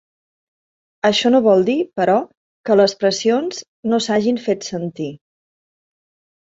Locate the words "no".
1.35-1.41, 3.93-4.03